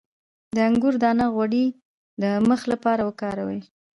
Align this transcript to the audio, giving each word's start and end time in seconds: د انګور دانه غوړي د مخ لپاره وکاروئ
د 0.55 0.57
انګور 0.67 0.95
دانه 1.03 1.25
غوړي 1.33 1.65
د 2.21 2.23
مخ 2.47 2.61
لپاره 2.71 3.01
وکاروئ 3.09 3.61